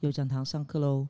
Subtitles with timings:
[0.00, 1.08] 右讲堂上课喽！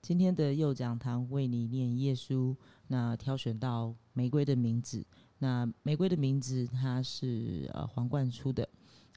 [0.00, 5.00] 今天的右讲堂为你念耶稣，那挑选到《玫瑰的名字》。
[5.40, 8.66] 那《玫瑰的名字》它是呃皇冠出的，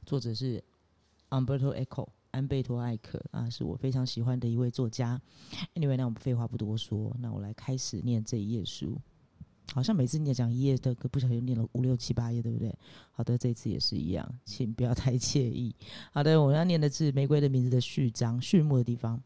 [0.04, 0.62] 作者是
[1.30, 5.18] Umberto Eco 安贝托艾克啊，是我非常喜欢的一位作家。
[5.74, 9.00] Anyway，那我们废话不多说，那我来开始念这一页书。
[9.72, 12.74] 好像每次念讲一页的，不小心念了五六七八页，对不对？
[13.10, 15.74] 好的，这次也是一样，请不要太介意。
[16.12, 19.22] 好的，我要念的是《玫瑰的名字》的序章，序幕的地方。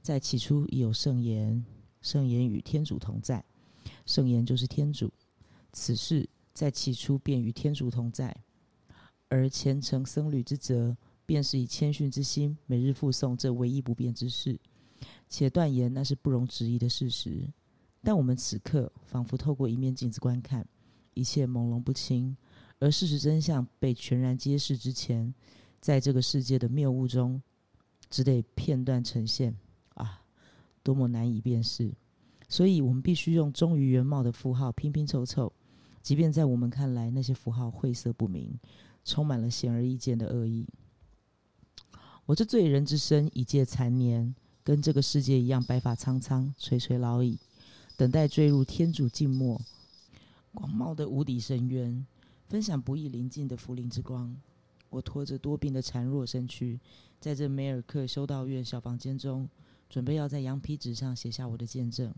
[0.00, 1.64] 在起初已有圣言，
[2.00, 3.44] 圣言与天主同在，
[4.06, 5.12] 圣言就是天主。
[5.72, 8.34] 此事在起初便与天主同在，
[9.28, 14.58] 而虔诚僧侣之责，便是以谦逊之心，每日复诵这唯一不变之事，
[15.28, 17.48] 且断言那是不容置疑的事实。
[18.02, 20.66] 但我们此刻仿佛透过一面镜子观看，
[21.14, 22.36] 一切朦胧不清，
[22.78, 25.34] 而事实真相被全然揭示之前，
[25.80, 27.42] 在这个世界的谬误中，
[28.08, 29.54] 只得片段呈现
[29.94, 30.22] 啊，
[30.82, 31.92] 多么难以辨识！
[32.48, 35.52] 所以我们必须用忠于原貌的符号拼拼凑凑，
[36.02, 38.58] 即便在我们看来那些符号晦涩不明，
[39.04, 40.66] 充满了显而易见的恶意。
[42.26, 47.38] 我这罪人之身已届残年，跟这个世界一样白发苍苍，垂垂老矣。
[48.00, 49.60] 等待坠入天主静默、
[50.54, 52.06] 广袤的无底深渊，
[52.48, 54.34] 分享不易临近的福灵之光。
[54.88, 56.80] 我拖着多病的孱弱身躯，
[57.20, 59.46] 在这梅尔克修道院小房间中，
[59.90, 62.10] 准备要在羊皮纸上写下我的见证。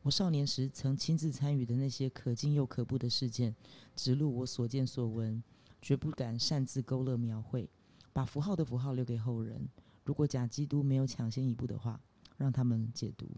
[0.00, 3.54] 我少年时曾亲自参与的那些可敬又可怖的事件，
[3.94, 5.42] 直录我所见所闻，
[5.82, 7.68] 绝不敢擅自勾勒描绘，
[8.14, 9.68] 把符号的符号留给后人。
[10.06, 12.00] 如果假基督没有抢先一步的话，
[12.38, 13.28] 让他们解读。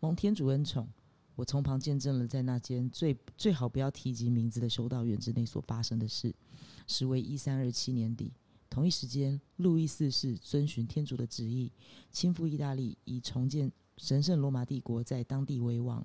[0.00, 0.88] 蒙天主恩宠，
[1.34, 6.34] 我从旁见证了在那间最最好不要提及名字的修道院之内所发生的事。
[6.86, 8.32] 时为一三二七年底，
[8.68, 11.72] 同一时间，路易四世遵循天主的旨意，
[12.10, 16.04] 亲赴意大利，以重建神圣罗马帝国在当地为王；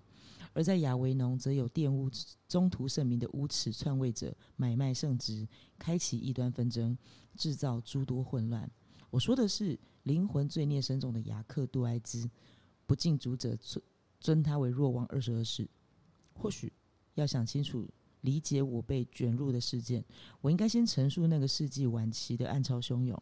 [0.53, 2.09] 而在亚维农，则有玷污
[2.48, 6.98] 中途圣名的无耻篡位者买卖圣职，开启异端纷争，
[7.36, 8.70] 制造诸多混乱。
[9.09, 12.30] 我说的是灵魂罪孽深重的雅克杜埃兹。
[12.89, 13.83] 不敬主者尊
[14.20, 15.70] 尊他为若王二十二世。
[16.33, 16.73] 或许
[17.14, 17.88] 要想清楚
[18.22, 20.04] 理解我被卷入的事件，
[20.42, 23.22] 我应该先陈述那个世纪晚期的暗潮汹涌。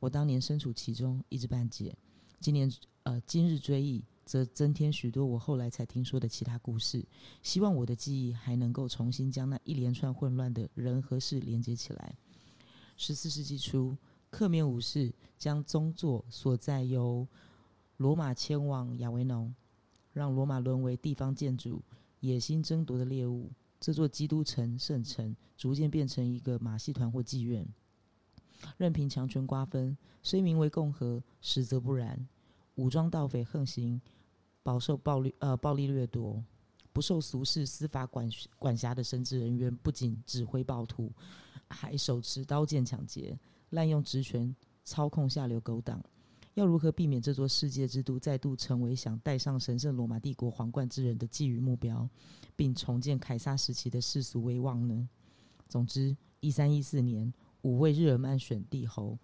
[0.00, 1.96] 我当年身处其中，一知半解。
[2.40, 2.68] 今年
[3.04, 7.06] 呃，今日追忆，则增添许多我后来才听说的其他故事。
[7.40, 12.16] 希望我的记忆还能够重新将那一连串混乱的人和事连接起来。
[12.96, 13.96] 十四世纪初，
[14.28, 17.28] 克面武士将宗座所在由。
[18.04, 19.54] 罗马迁往亚维农，
[20.12, 21.80] 让罗马沦为地方建筑
[22.20, 23.50] 野心争夺的猎物。
[23.80, 27.66] 这座基督城圣城逐渐变成一个马戏团或妓院，
[28.76, 32.28] 任凭强权瓜分，虽名为共和，实则不然。
[32.74, 33.98] 武装盗匪横行，
[34.62, 36.44] 饱受暴力呃暴力掠夺，
[36.92, 38.28] 不受俗世司法管
[38.58, 41.10] 管辖的神职人员不仅指挥暴徒，
[41.70, 43.38] 还手持刀剑抢劫，
[43.70, 44.54] 滥用职权
[44.84, 45.98] 操控下流勾当。
[46.54, 52.08] 要如何避免这座世界之都再度成为想戴上神圣罗马帝国皇冠之人的觊觎目标，
[52.54, 55.08] 并重建凯撒时期的世俗威望呢？
[55.68, 57.32] 总之，一三一四年，
[57.62, 59.18] 五位日耳曼选帝侯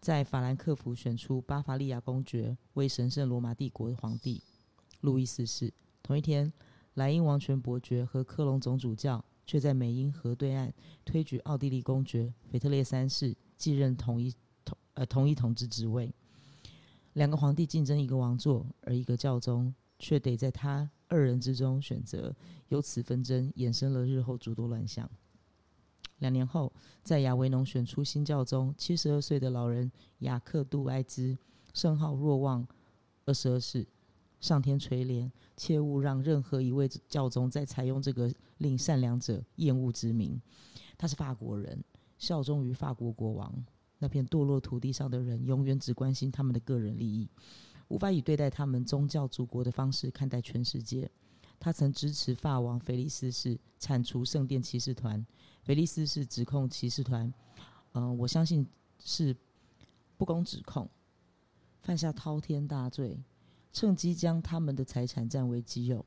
[0.00, 4.42] 在法兰克福选出巴伐利亚公爵为神圣罗马帝国的皇帝
[5.00, 5.72] 路易四世。
[6.02, 6.52] 同一天，
[6.94, 10.74] 莱茵王权伯爵和科隆总主教却在美茵河对岸
[11.04, 16.12] 推举奥地利公爵腓特烈三世继任统一统呃统一统治职位。
[17.14, 22.34] 两个皇帝竞争一个王座，而一个教宗却得在他二人之中选择。
[22.68, 25.08] 由此纷争衍生了日后诸多乱象。
[26.18, 26.72] 两年后，
[27.02, 31.36] 在亚维农选出新教宗，七十二岁的老人雅克杜埃兹，
[31.72, 32.66] 圣号若望
[33.24, 33.86] 二十二世。
[34.40, 40.38] 上天垂怜，切勿让任何一位教宗再采用这个令善良者厌恶之名。
[40.98, 41.82] 他是法国人，
[42.18, 43.64] 效忠于法国国王。
[43.98, 47.28] 那片堕落土地上的人，永远只关心他们的个人利益，
[47.88, 51.10] 无法以对待他们宗教祖国的方式看待全世界。
[51.60, 55.24] 他曾支持法王腓力斯氏铲除圣殿骑士团。
[55.62, 57.32] 腓力斯氏指控骑士团，
[57.92, 58.66] 嗯，我相信
[59.02, 59.34] 是
[60.18, 60.86] 不公指控，
[61.80, 63.18] 犯下滔天大罪，
[63.72, 66.04] 趁机将他们的财产占为己有。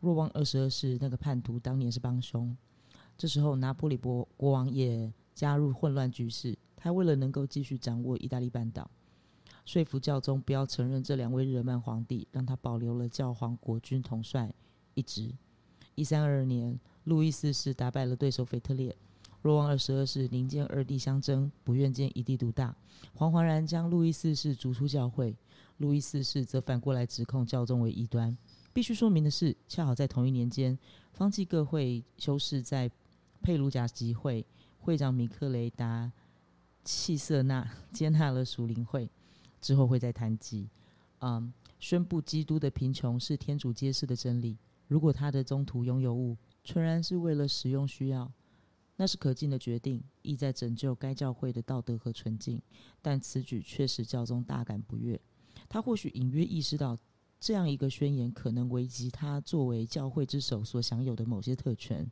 [0.00, 2.56] 若望二十二世那个叛徒当年是帮凶。
[3.16, 6.58] 这时候，拿破里国国王也加入混乱局势。
[6.86, 8.88] 他为了能够继续掌握意大利半岛，
[9.64, 14.54] 说服教宗不要承认这两位日耳曼皇帝，让他保留了教皇国军统帅
[14.94, 15.34] 一职。
[15.96, 18.96] 一三二二年，路易四世打败了对手腓特烈，
[19.42, 22.72] 若望二十二世宁见二帝相争，不愿见一帝独大，
[23.16, 25.34] 惶惶然将路易四世逐出教会。
[25.78, 28.38] 路易四世则反过来指控教宗为异端。
[28.72, 30.78] 必须说明的是，恰好在同一年间，
[31.14, 32.88] 方济各会修士在
[33.42, 34.46] 佩鲁贾集会，
[34.78, 36.12] 会长米克雷达
[36.86, 39.10] 契瑟纳接纳了属灵会，
[39.60, 40.68] 之后会再谈及，
[41.18, 44.56] 嗯，宣布基督的贫穷是天主揭示的真理。
[44.86, 48.30] 如果他的中途拥有物，纯然是为了使用需要，
[48.94, 52.62] 那是可敬的决定，意在拯救该教会的道德和纯净。
[53.02, 55.20] 但此举却使教宗大感不悦。
[55.68, 56.96] 他或许隐约意识到，
[57.40, 62.08] 这样一个宣言可能危及他作为教会之首所享有的某些特权，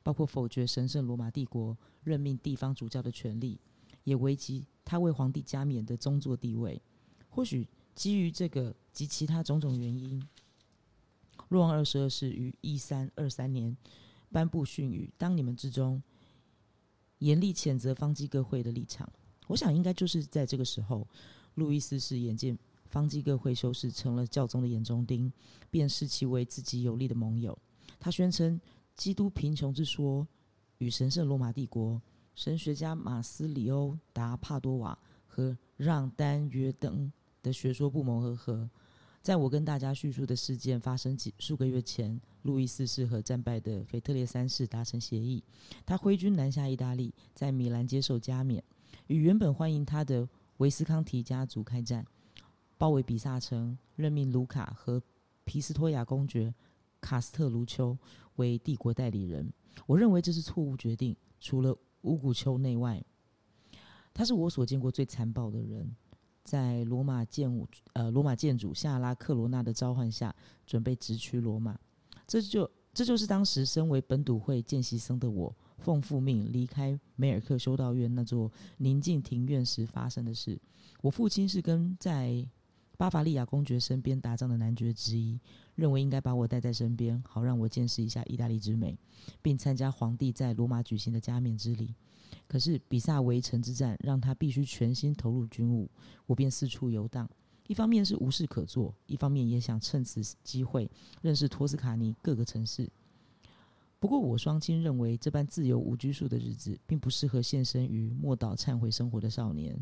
[0.00, 3.58] 包括否决神圣罗马帝国任命地方主教的权利，
[4.04, 6.80] 也危及他为皇帝加冕的宗座地位。
[7.28, 10.22] 或许基于这个及其他种种原因，
[11.48, 13.76] 若王二十二世于一三二三年
[14.30, 16.02] 颁布训语，当你们之中
[17.18, 19.10] 严厉谴责方济各会的立场。
[19.48, 21.06] 我想应该就是在这个时候，
[21.54, 22.58] 路易斯是眼见。
[22.86, 25.32] 方济各会修士成了教宗的眼中钉，
[25.70, 27.56] 便视其为自己有利的盟友。
[27.98, 28.60] 他宣称，
[28.94, 30.28] 基督贫穷之说
[30.76, 31.98] 与神圣罗马帝国
[32.34, 37.10] 神学家马斯里欧达帕多瓦和让丹约等
[37.42, 38.68] 的学说不谋而合。
[39.20, 45.44] 在我跟大家叙述的事件发生几数个月前，路易四世和战败的腓特烈三世达成协议，
[45.86, 48.62] 他挥军南下意大利，在米兰接受加冕，
[49.06, 52.04] 与原本欢迎他的维斯康提家族开战。
[52.76, 55.00] 包围比萨城，任命卢卡和
[55.44, 56.52] 皮斯托亚公爵
[57.00, 57.96] 卡斯特卢丘
[58.36, 59.52] 为帝国代理人。
[59.86, 61.16] 我认为这是错误决定。
[61.38, 63.02] 除了五谷丘内外，
[64.14, 65.94] 他是我所见过最残暴的人。
[66.44, 70.34] 在罗马建武呃罗马建主夏拉克罗纳的召唤下，
[70.66, 71.78] 准备直驱罗马。
[72.26, 80.60] 这就这就是当时身为本笃会见习生的我，奉父命离开梅尔克修道院那座宁静庭院时发生的事。
[81.00, 82.48] 我父亲是跟在。
[83.02, 85.36] 巴伐利亚公爵身边打仗的男爵之一，
[85.74, 88.96] 认为应该把我带在身边，好让我见识一下意大利之美，
[89.42, 91.96] 并参加皇帝在罗马举行的加冕之礼。
[92.46, 95.90] 可是比萨围城之战让他必须全心投入军务，
[96.26, 97.28] 我便四处游荡。
[97.66, 100.88] 一方面是无事可做，一方面也想趁此机会
[101.22, 102.88] 认识托斯卡尼各个城市。
[103.98, 109.76] 不过我双亲认为这般自由无拘束的日子并不适合献身于莫岛忏悔生活的少年，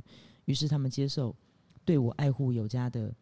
[0.47, 1.37] 于是他们接受。
[1.85, 3.15] 对我爱护有加的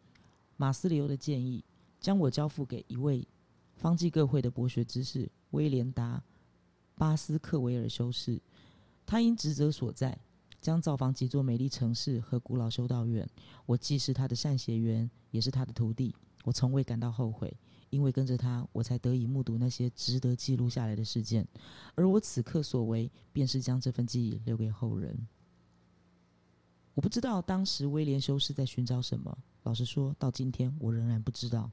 [0.57, 1.63] 马斯里欧的建议，
[1.99, 3.27] 将我交付给一位
[3.75, 6.21] 方济各会的博学之士威廉达
[6.95, 8.41] 巴斯克维尔修士。
[9.05, 10.15] 他因职责所在，
[10.61, 13.27] 将造访几座美丽城市和古老修道院。
[13.65, 16.13] 我既是他的善学员，也是他的徒弟。
[16.43, 17.51] 我从未感到后悔，
[17.89, 21.47] 因为跟着他，我才得以目睹那些值得记录下来的事件。
[21.95, 25.27] 而我此刻所为，便是将这份记忆留给后人。
[26.99, 29.37] 我不知道当时威廉修士在寻找什么。
[29.63, 31.71] 老实说，到今天我仍然不知道。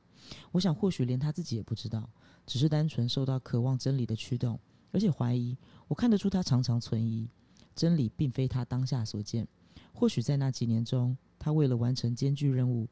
[0.52, 2.08] 我想，或许连他自己也不知道，
[2.46, 4.56] 只是单纯受到渴望真理的驱动，
[4.92, 5.58] 而且怀疑。
[5.88, 7.28] 我看得出他常常存疑，
[7.74, 9.44] 真理并非他当下所见。
[9.92, 12.88] 或许在那几年中，他为了完成艰巨任务，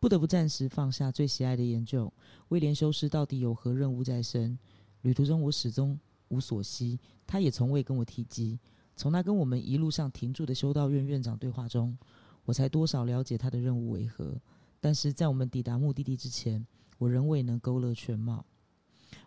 [0.00, 2.12] 不得不暂时放下最喜爱的研究。
[2.48, 4.58] 威廉修士到底有何任务在身？
[5.02, 8.58] 旅途中我始终无所悉，他也从未跟我提及。
[9.02, 11.98] 从他跟我们一路上停住的修道院院长对话中，
[12.44, 14.40] 我才多少了解他的任务为何。
[14.78, 16.64] 但是在我们抵达目的地之前，
[16.98, 18.46] 我仍未能勾勒全貌。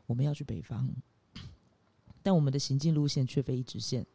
[0.05, 0.87] 我们要去北方，
[2.23, 4.05] 但我们的行进路线却非一直线。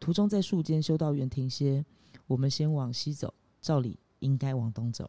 [0.00, 1.86] 途中在数间修道院停歇，
[2.26, 5.08] 我们先往西走，照理应该往东走。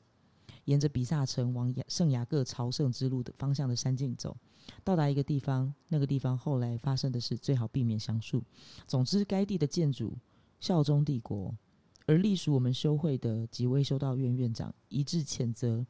[0.66, 4.36] 沿着比萨城往圣雅各朝圣之路的方向的山径走，
[4.84, 8.44] 到达一个地方，那个地方后来发生的事最好避免详述。
[8.86, 10.18] 总之，该地的建筑
[10.60, 11.56] 效忠帝国，
[12.06, 15.86] 而隶属我们修会的几位修道院院长一致谴责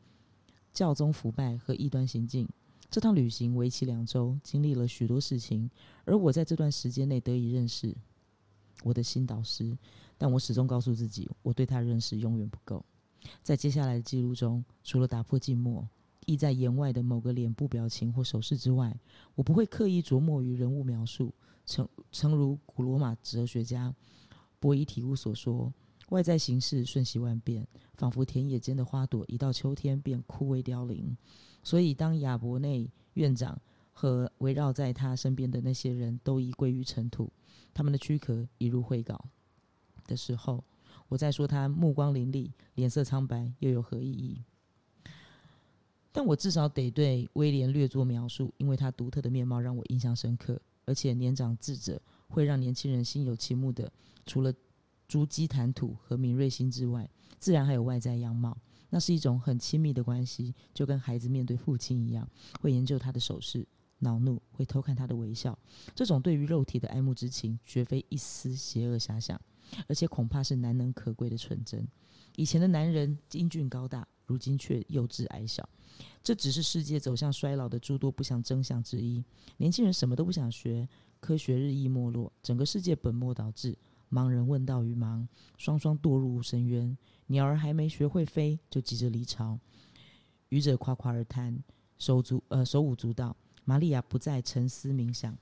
[0.73, 2.47] 教宗腐败和异端行径。
[2.89, 5.69] 这趟旅行为期两周，经历了许多事情，
[6.05, 7.95] 而我在这段时间内得以认识
[8.83, 9.77] 我的新导师，
[10.17, 12.85] 但我始终告诉自己，我对他认识永远不够。
[13.41, 15.87] 在接下来的记录中，除了打破静默，
[16.25, 18.95] 意在言外的某个脸部表情或手势之外，
[19.35, 21.33] 我不会刻意琢磨于人物描述。
[21.65, 23.93] 诚诚如古罗马哲学家
[24.59, 25.73] 波伊提乌所说
[26.09, 31.17] ：“外在形式瞬息万变，仿佛田野间的花朵，一到秋天便枯萎凋零。”
[31.63, 33.59] 所以，当亚伯内院长
[33.91, 37.31] 和围绕在他身边的那些人都已归于尘土，
[37.73, 39.25] 他们的躯壳已入灰稿
[40.05, 40.63] 的时候。
[41.07, 44.43] 我在说他目光凌厉、脸色苍白，又有何意义？
[46.11, 53.91] 但我至少得对威廉略作描述，因为他独特的面貌让我印象深刻，而且年长智者会让年轻人心有倾慕的，
[54.25, 54.53] 除了
[55.07, 58.57] 珠玑谈吐和敏锐心之外，自然还有外在样貌。
[58.89, 62.25] 那是一种很亲密的关系，就跟孩子面对父亲一样，
[62.61, 63.67] 会研究他的手势，
[63.99, 65.57] 恼怒，会偷看他的微笑。
[65.93, 69.39] 这种对于肉体的爱慕之情，绝非一丝邪恶遐想，
[69.87, 71.87] 而且恐怕是难能可贵的纯真。
[72.35, 75.67] 以前的男人英俊高大，如今却幼稚矮小。
[76.21, 79.23] 这只是世界走向衰老的诸多不祥征象之一。
[79.57, 80.87] 年轻人什么都不想学，
[81.19, 83.77] 科学日益没落，整个世界本末倒置。
[84.11, 85.25] 盲人问道于盲，
[85.57, 86.97] 双双堕入深渊。
[87.27, 89.59] 鸟儿还没学会飞，就急着离巢。
[90.49, 91.57] 愚者夸夸而谈，
[91.97, 93.35] 手足呃手舞足蹈。
[93.63, 95.35] 玛利亚不再沉思冥想，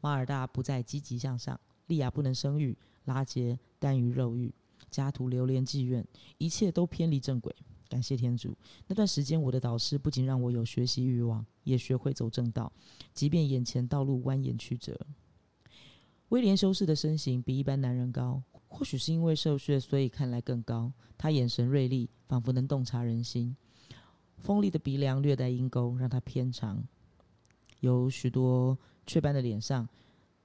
[0.00, 1.60] 马尔大不再积极向上。
[1.86, 4.52] 利亚不能生育，拉杰耽于肉欲，
[4.90, 6.06] 家徒流连妓院，
[6.38, 7.54] 一切都偏离正轨。
[7.88, 12.72] 感谢天主，那段时间我的导师不仅让我有学习欲望，也学会走正道，
[13.12, 14.98] 即便眼前道路蜿蜒曲折。
[16.30, 20.90] 威廉修士的身形比一般男人高，或许是因为受血，所以看来更高。
[21.18, 23.54] 他眼神锐利，仿佛能洞察人心。
[24.38, 26.82] 锋利的鼻梁略带鹰钩，让他偏长，
[27.80, 29.86] 有许多雀斑的脸上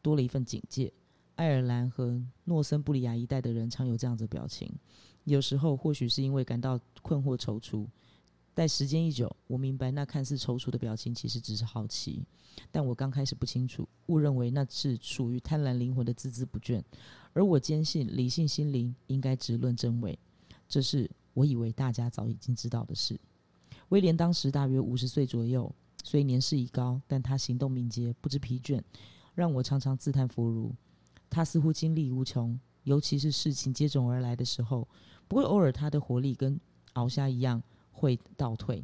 [0.01, 0.91] 多了一份警戒。
[1.37, 4.71] 爱尔兰和诺森布里亚一带的人常有这样子表情。
[5.23, 7.85] 有时候，或许是因为感到困惑、踌躇，
[8.55, 12.25] 待时间一久，我明白那看似踌躇的表情其实只是好奇。
[12.71, 16.81] 但我刚开始不清楚，误认为那是属于贪婪灵魂的孜孜不倦，
[17.33, 20.17] 而我坚信理性心灵应该直论真伪。
[20.67, 23.19] 这是我以为大家早已经知道的事。
[23.89, 25.71] 威廉当时大约五十岁左右，
[26.03, 28.81] 虽年事已高，但他行动敏捷，不知疲倦，
[29.35, 30.73] 让我常常自叹弗如。
[31.29, 34.87] 他似乎精力无穷，尤其是事情接踵而来的时候。
[35.27, 36.59] 不过偶尔，他的活力跟
[36.93, 38.83] 鳌虾一样会倒退，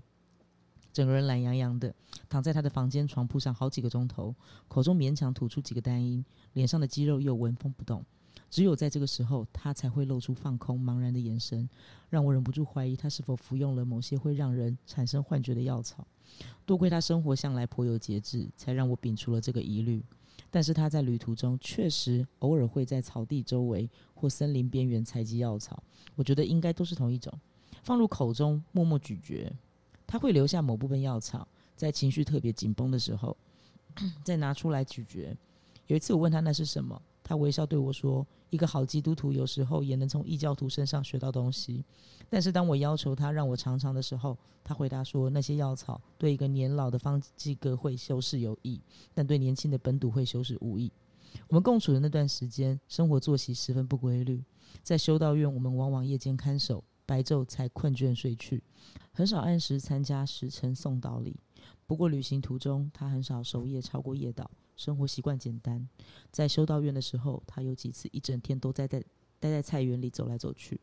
[0.91, 1.93] 整个人懒洋洋的
[2.27, 4.35] 躺在他的房间床铺上好几个钟头，
[4.67, 6.23] 口中勉强吐出几个单音，
[6.53, 8.03] 脸上的肌肉又纹风不动。
[8.49, 11.67] 只有在这个时候，他才会露出放空、茫然的眼神，
[12.09, 16.05] 让我忍不住怀疑他是否服用了某些会让人产生幻觉的药草。
[16.65, 20.03] 多亏他生活向来颇有节制，才让我摒除了这个疑虑。
[20.53, 25.81] 但是他在旅途中确实偶尔会在草地周围或森林边缘采集药草，
[26.13, 27.33] 我觉得应该都是同一种，
[27.81, 29.51] 放入口中默默咀嚼。
[30.05, 33.35] 他会留下某部分药草，在情绪特别紧绷的时候
[34.23, 35.35] 再拿出来咀嚼。
[35.87, 37.01] 有一次我问他那是什么。
[37.23, 41.85] 他微笑对我说：“一个好基督徒有时候也能从异教徒身上学到东西。”
[42.29, 48.81] 但是当我要求他让我尝尝的时候，他回答说：“那些药草对一个年老的方济各会修士有益，
[49.13, 50.91] 但对年轻的本笃会修士无益。”
[51.47, 54.43] 我们共处的那段时间，生活作息十分不规律。
[54.81, 58.61] 在修道院，我们往往夜间看守，白昼才困倦睡去，
[59.11, 61.39] 很少按时参加时辰送道礼。
[61.87, 64.45] 不过旅行途中，他很少守夜超过夜祷。
[64.75, 65.87] 生活习惯简单，
[66.31, 68.99] 在修道院的时候，他有几次一整天都在在
[69.39, 70.79] 待在菜园里走来走去，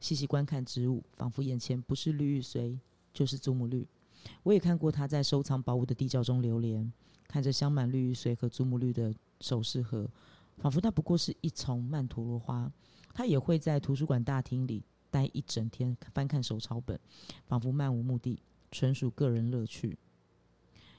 [0.00, 2.78] 细细观看植物，仿佛眼前不是绿玉髓
[3.12, 3.86] 就是祖母绿。
[4.42, 6.90] 我也看过他在收藏宝物的地窖中流连，
[7.26, 10.08] 看着镶满绿玉髓和祖母绿的首饰盒，
[10.58, 12.72] 仿佛那不过是一丛曼陀罗花。
[13.12, 16.98] 他也会在图书馆大厅里待一整天，翻看手抄本，
[17.46, 19.96] 仿佛漫无目的，纯属个人乐趣。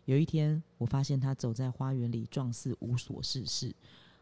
[0.05, 3.75] 有一天，我发现他走在花园里，状似无所事事，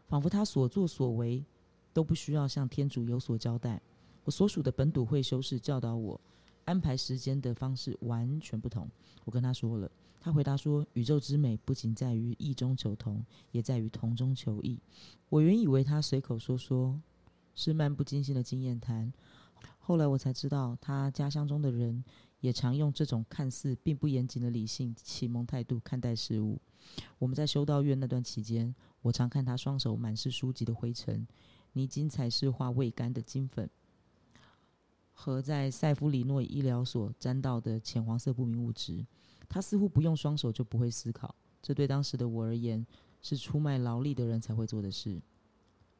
[0.08, 1.44] 仿佛他所作所为
[1.92, 3.80] 都不需要向天主有所交代。
[4.24, 6.18] 我所属的本笃会修士教导我
[6.64, 8.88] 安排时间的方式完全不同。
[9.26, 9.90] 我跟他说了，
[10.22, 13.22] 他回答说：“宇宙之美不仅在于异中求同，
[13.52, 14.80] 也在于同中求异。”
[15.28, 16.98] 我原以为他随口说说，
[17.54, 19.12] 是漫不经心的经验谈，
[19.78, 22.02] 后来我才知道，他家乡中的人。
[22.44, 26.60] 也常用这种看似并不严谨的理性启蒙态度看待事物。
[27.18, 31.26] 我们在修道院那段期间，我常看他双手满是书籍的灰尘、
[31.72, 33.70] 泥金彩饰画未干的金粉，
[35.10, 39.06] 和在塞夫里诺医疗所沾到的浅黄色不明物质。
[39.48, 42.86] 他似乎不用双手就不会思考，这对当时的我而言
[43.22, 45.18] 是出卖劳力的人才会做的事。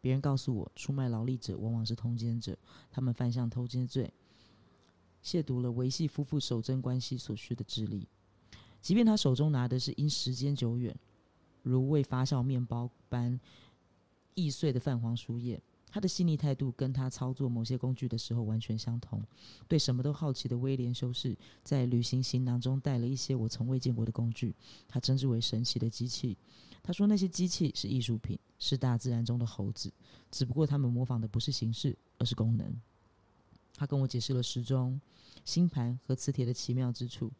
[0.02, 2.54] 别人告诉我，出卖劳力者往往是通奸者，
[2.90, 4.12] 他们犯下偷奸罪。
[5.24, 8.06] 亵渎了维系夫妇守贞关系所需的智力，
[8.82, 10.94] 即便他手中拿的是因时间久远
[11.62, 13.40] 如未发酵面包般
[14.34, 19.22] 易碎的泛黄书页，他的细腻态度跟他操作某些工具的时候完全相同。
[19.66, 24.54] 对什么都好奇的威廉修士，在旅行行囊中带了一些我从未见过的工具，
[24.86, 26.36] 他称之为神奇的机器。
[26.82, 29.90] 他说那些机器是艺术品，是大自然中的猴子，
[30.30, 32.74] 只不过他们模仿的不是形式，而是功能。
[33.76, 35.00] 他跟我解释了时钟、
[35.44, 37.30] 星盘和磁铁的奇妙之处，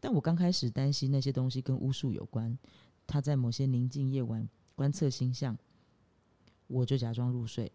[0.00, 2.58] 但我刚开始担心那些东西跟巫术有关。
[3.06, 5.56] 他在某些宁静夜晚观测星象，
[6.66, 7.70] 我就假装入睡。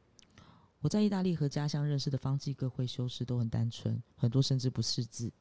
[0.80, 5.32] 我在意大利和家乡认识的方济各会修士都很单纯，很多甚至不识字。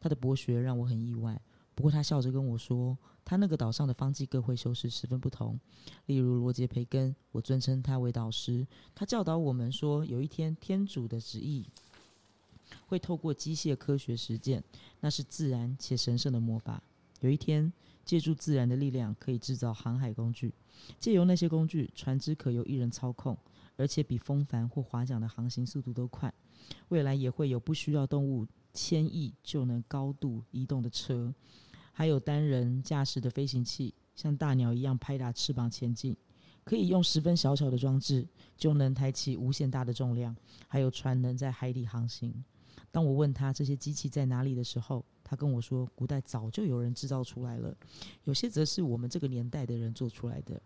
[0.00, 1.40] 他的博学让我很意外。
[1.74, 5.60] 不过他笑着跟我说，他那个岛上的方济各会修士十分不同。
[6.06, 8.66] 例如罗杰·培根，我尊称他为导师。
[8.94, 11.68] 他教导我们说，有一天天主的旨意
[12.86, 14.62] 会透过机械科学实践，
[15.00, 16.82] 那是自然且神圣的魔法。
[17.20, 17.72] 有一天，
[18.04, 20.52] 借助自然的力量，可以制造航海工具。
[21.00, 23.36] 借由那些工具，船只可由一人操控。
[23.78, 26.32] 而且比风帆或划桨的航行速度都快。
[26.88, 31.30] 未来也会有不需要动物牵引就能高度移动的车，
[31.92, 36.16] 还有单人驾驶的飞行器，像大鸟一样拍打翅膀前进。
[36.64, 40.34] 可以用十分小巧的装置就能抬起无限大的重量。
[40.66, 42.42] 还有船能在海底航行。
[42.96, 47.76] 当我问他这些机器在哪里的时候，他跟我说，古代早就有人制造出来了，
[48.24, 50.58] 有些则是我们这个年代的人做出来的。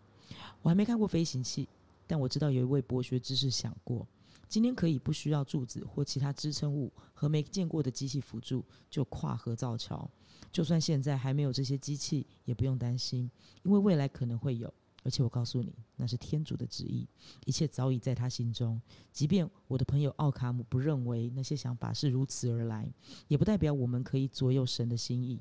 [0.61, 1.67] 我还没看过飞行器。
[2.07, 4.07] 但我知道有一位博学之士想过，
[4.47, 10.09] 今天可以不需要柱子或其他支撑物和没见过的机器辅助就跨河造桥。
[10.53, 13.29] 就算现在还没有这些机器，也不用担心，
[13.63, 14.73] 因为未来可能会有。
[15.03, 17.07] 而且我告诉你，那是天主的旨意，
[17.45, 18.79] 一切早已在他心中。
[19.11, 22.87] 即便我的朋友奥卡姆不认为那些想法是如此而来，
[23.27, 25.39] 也不代表我们可以左右神的心意，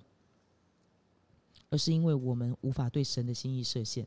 [1.69, 4.07] 而是因为我们无法对神的心意设限。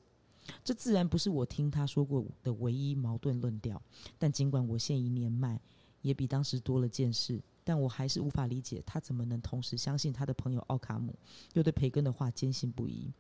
[0.64, 3.82] 这自然不是我听他说过的唯一矛盾论调，
[4.18, 5.62] 但尽管我现已年迈，
[6.02, 11.16] 也比当时多了见识，但我还是无法理解他怎么能同时相信他的朋友奥卡姆，
[11.54, 13.12] 又对培根的话坚信不疑。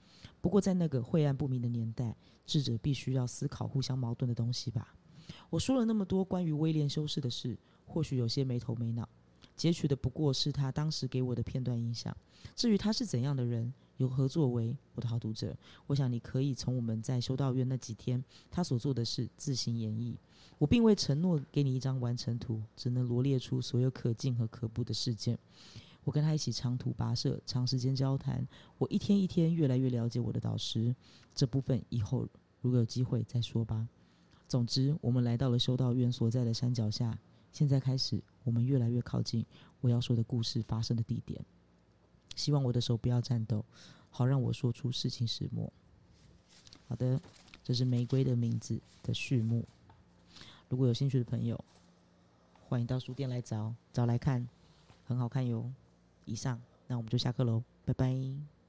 [0.41, 4.95] 不过在那个晦暗不明的年代，智者必须要思考互相矛盾的东西吧。
[5.49, 9.07] 我说了那么多关于威廉修士的事，或许有些没头没脑，
[9.55, 12.15] 截取的不过是他当时给我的片段印象。
[12.55, 15.55] 至于他是怎样的人，有何作为，我的好读者？
[15.87, 20.15] 我想你可以从我们在修道院那几天他所做的事自行演绎。
[20.57, 25.37] 我并未承诺给你一张完成图，只能罗列出所有可敬和可怖的事件。
[26.03, 28.45] 我跟他一起长途跋涉，长时间交谈。
[28.77, 30.95] 我一天一天越来越了解我的导师。
[31.33, 32.27] 这部分以后
[32.61, 33.87] 如果有机会再说吧。
[34.47, 37.17] 总之，我们来到了修道院所在的山脚下。
[37.51, 39.45] 现在开始，我们越来越靠近
[39.81, 41.43] 我要说的故事发生的地点。
[42.35, 43.63] 希望我的手不要颤抖，
[44.09, 45.71] 好让我说出事情始末。
[46.87, 47.19] 好的，
[47.63, 49.65] 这是《玫瑰的名字》的序幕。
[50.69, 51.59] 如果有兴趣的朋友，
[52.67, 54.47] 欢迎到书店来找找来看，
[55.05, 55.71] 很好看哟。
[56.25, 58.62] 以上，那我们就下课喽，拜拜。